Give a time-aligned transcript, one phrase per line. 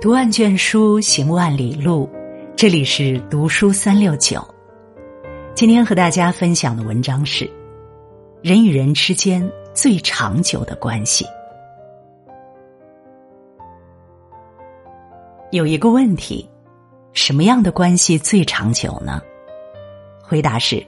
[0.00, 2.08] 读万卷书，行万里路。
[2.54, 4.40] 这里是读书三六九。
[5.56, 7.50] 今天和大家分享的文章是：
[8.40, 11.26] 人与人之间最长久的关系。
[15.50, 16.48] 有一个问题：
[17.12, 19.20] 什么样的关系最长久呢？
[20.22, 20.80] 回答是：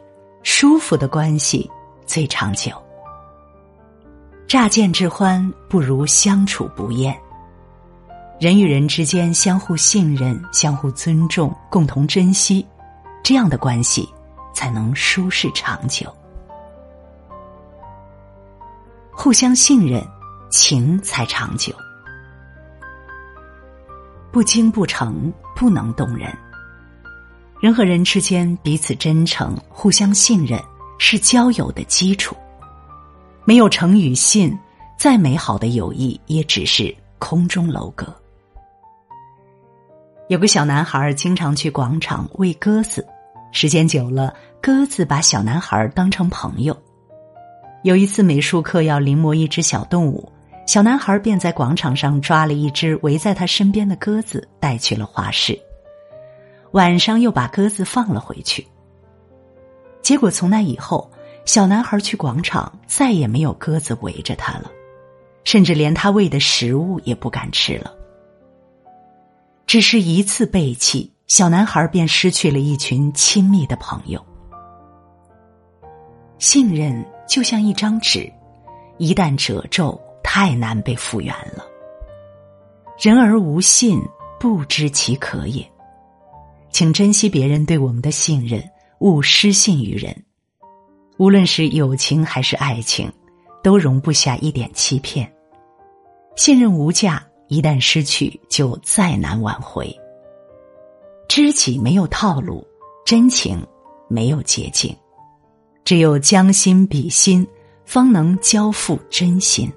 [0.45, 1.69] 舒服的关系
[2.07, 2.71] 最长久。
[4.47, 7.13] 乍见之欢，不如相处不厌。
[8.41, 12.67] 人与人之间相互信任、相互尊重、共同珍惜，
[13.23, 14.09] 这样的关系
[14.55, 16.11] 才能舒适长久。
[19.13, 20.03] 互相信任，
[20.51, 21.75] 情才长久。
[24.33, 26.35] 不精不诚，不能动人。
[27.61, 30.59] 人和人之间彼此真诚、互相信任，
[30.99, 32.35] 是交友的基础。
[33.45, 34.59] 没有诚与信，
[34.99, 38.07] 再美好的友谊也只是空中楼阁。
[40.31, 43.05] 有个小男孩经常去广场喂鸽子，
[43.51, 46.77] 时间久了，鸽子把小男孩当成朋友。
[47.83, 50.31] 有一次美术课要临摹一只小动物，
[50.69, 55.59] 小男孩便在广场上抓了一只围在他身边的鸽子带去了画室。
[56.71, 58.65] 晚上又把鸽子放了回去。
[60.01, 61.11] 结果从那以后，
[61.45, 64.71] 小男孩去广场再也没有鸽子围着他了，
[65.43, 67.97] 甚至连他喂的食物也不敢吃了。
[69.71, 74.21] 只是一次背弃，小男孩便失去了一群亲密的朋友。
[76.41, 78.29] 信任就像一张纸，
[78.99, 81.65] 一旦褶皱，太难被复原了。
[82.99, 84.03] 人而无信，
[84.41, 85.65] 不知其可也。
[86.73, 88.61] 请珍惜别人对我们的信任，
[88.99, 90.25] 勿失信于人。
[91.17, 93.09] 无论是友情还是爱情，
[93.63, 95.33] 都容不下一点欺骗。
[96.35, 97.25] 信任无价。
[97.51, 99.93] 一旦失去，就再难挽回。
[101.29, 102.65] 知己没有套路，
[103.05, 103.61] 真情
[104.09, 104.97] 没有捷径，
[105.85, 107.45] 只有将心比心，
[107.85, 109.69] 方能交付真心。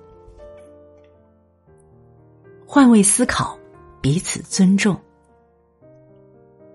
[2.63, 3.57] 换位思考，
[3.99, 4.95] 彼此尊重。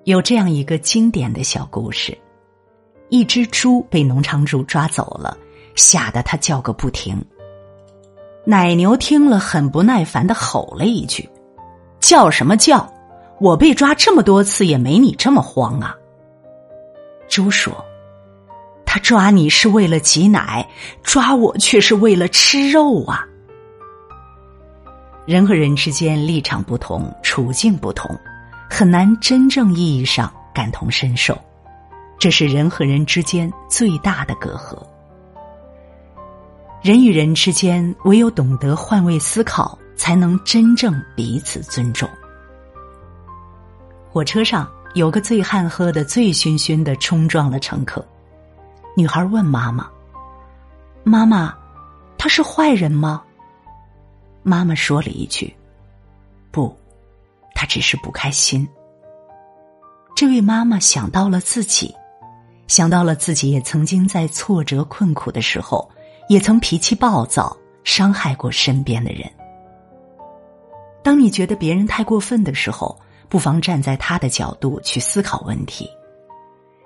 [0.02, 2.18] 有这样一个经典的小故事：
[3.08, 5.38] 一只猪被农场主抓走了，
[5.76, 7.24] 吓得他叫个不停。
[8.44, 11.28] 奶牛听了，很不耐烦的吼了一句
[12.00, 12.90] ：“叫什么叫？
[13.40, 15.94] 我被抓这么多次，也没你这么慌啊！”
[17.28, 17.72] 猪说
[18.86, 20.66] ：“他抓你是为了挤奶，
[21.02, 23.24] 抓我却是为了吃肉啊！”
[25.26, 28.18] 人和人之间立场不同，处境不同，
[28.70, 31.38] 很难真正意义上感同身受，
[32.18, 34.78] 这是人和人之间最大的隔阂。
[36.80, 42.08] 人与人之间，唯有懂得换位思考，才能真正彼此尊重。
[44.10, 48.06] 火车上有个醉汉喝得醉醺醺的，冲撞了乘客。
[48.96, 49.90] 女孩问妈妈
[51.02, 51.52] ：“妈妈，
[52.16, 53.22] 他是坏人吗？”
[54.44, 55.52] 妈妈说了一句
[56.52, 56.74] ：“不，
[57.54, 58.66] 他只是不开心。”
[60.14, 61.92] 这位妈妈想到了自己，
[62.68, 65.90] 想到了自己也曾经在挫折困苦的时候。
[66.28, 69.28] 也曾脾气暴躁，伤害过身边的人。
[71.02, 75.88] 当你觉得别人太过分的时候，不妨站在他的角度去思考问题。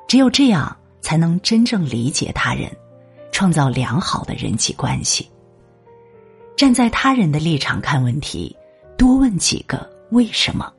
[0.07, 2.71] 只有这样，才能真正理解他人，
[3.33, 5.29] 创造良好的人际关系。
[6.57, 8.57] 站在他人的立场看问题，
[8.97, 10.73] 多问几个为什么，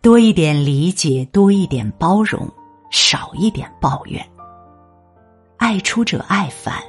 [0.00, 2.48] 多一点理解，多一点包容，
[2.90, 4.26] 少一点抱怨。
[5.58, 6.82] 爱出者爱返。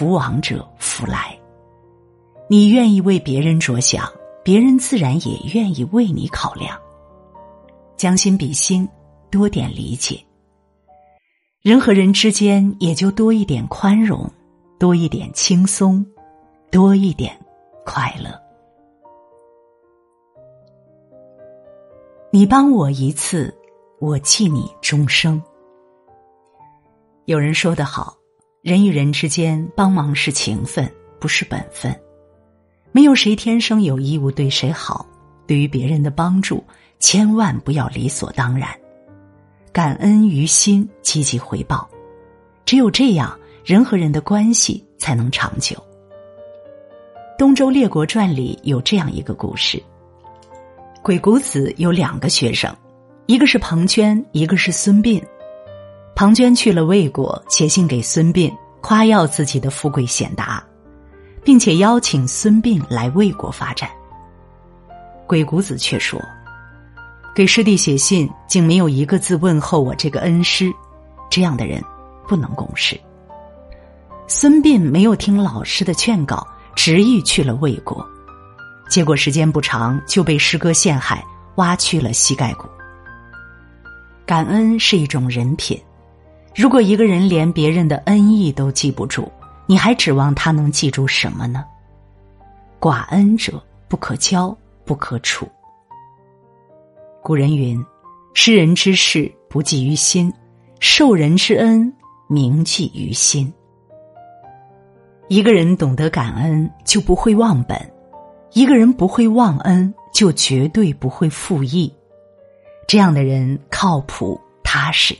[0.00, 1.38] 福往者福来，
[2.48, 4.10] 你愿意为别人着想，
[4.42, 6.74] 别人自然也愿意为你考量。
[7.98, 8.88] 将心比心，
[9.30, 10.18] 多点理解，
[11.60, 14.26] 人和人之间也就多一点宽容，
[14.78, 16.02] 多一点轻松，
[16.70, 17.38] 多一点
[17.84, 18.30] 快乐。
[22.30, 23.54] 你帮我一次，
[23.98, 25.38] 我记你终生。
[27.26, 28.16] 有人说得好。
[28.62, 30.86] 人与人之间，帮忙是情分，
[31.18, 31.98] 不是本分。
[32.92, 35.06] 没有谁天生有义务对谁好。
[35.46, 36.62] 对于别人的帮助，
[36.98, 38.68] 千万不要理所当然，
[39.72, 41.88] 感恩于心，积极回报。
[42.66, 43.34] 只有这样，
[43.64, 45.74] 人和人的关系才能长久。
[47.38, 49.82] 《东周列国传》里有这样一个故事：
[51.02, 52.76] 鬼谷子有两个学生，
[53.24, 55.24] 一个是庞涓，一个是孙膑。
[56.20, 60.62] 庞涓去了魏国，写信给孙膑，夸耀自己的富贵显达，
[61.42, 63.88] 并且邀请孙膑来魏国发展。
[65.26, 66.20] 鬼谷子却说
[67.34, 70.70] ：“给师弟写信，竟没有一个字问候我这个恩师，
[71.30, 71.82] 这样的人
[72.28, 73.00] 不能共事。”
[74.28, 76.46] 孙膑没有听老师的劝告，
[76.76, 78.06] 执意去了魏国，
[78.90, 81.24] 结果时间不长就被师哥陷害，
[81.54, 82.68] 挖去了膝盖骨。
[84.26, 85.82] 感恩是一种人品，
[86.54, 89.28] 如果一个人连别人的恩义都记不住，
[89.66, 91.64] 你还指望他能记住什么呢？
[92.80, 94.56] 寡恩者不可交。
[94.82, 95.46] 不可处。
[97.22, 97.80] 古人云
[98.34, 100.32] ：“施人之事不记于心，
[100.80, 101.94] 受人之恩
[102.26, 103.52] 铭记于心。”
[105.28, 107.78] 一个人懂得感恩，就不会忘本；
[108.52, 111.94] 一个人不会忘恩，就绝对不会负义。
[112.88, 115.16] 这样的人靠谱踏实，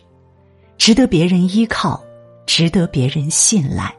[0.81, 2.03] 值得别人依靠，
[2.47, 3.95] 值得别人信赖。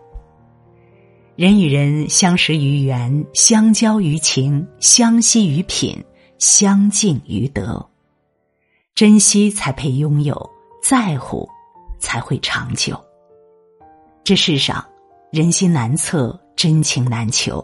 [1.35, 6.03] 人与人相识于缘，相交于情，相惜于品，
[6.39, 7.87] 相敬于德。
[8.95, 10.49] 珍惜才配拥有，
[10.81, 11.47] 在乎
[11.99, 12.99] 才会长久。
[14.23, 14.83] 这世上
[15.31, 17.63] 人心难测，真情难求，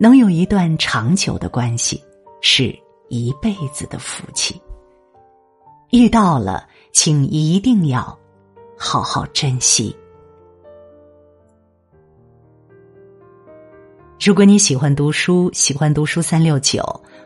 [0.00, 2.02] 能有一段长久的关系，
[2.40, 2.74] 是
[3.10, 4.58] 一辈子的福气。
[5.90, 8.16] 遇到了，请一定要
[8.78, 9.94] 好好珍惜。
[14.24, 16.80] 如果你喜欢读书，喜欢读书三六九，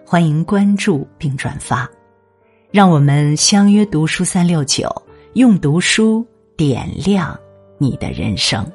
[0.07, 1.89] 欢迎关注并转发，
[2.71, 4.91] 让我们相约读书三六九，
[5.35, 6.27] 用读书
[6.57, 7.39] 点亮
[7.77, 8.67] 你的人生。